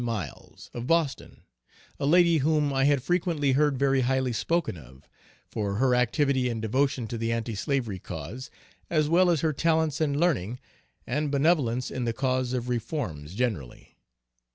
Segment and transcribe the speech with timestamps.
[0.03, 1.43] Miles, of Boston;
[1.99, 5.07] a lady whom I had frequently heard very highly spoken of,
[5.45, 8.49] for her activity and devotion to the anti slavery cause,
[8.89, 10.59] as well as her talents and learning,
[11.05, 13.95] and benevolence in the cause of reforms, generally.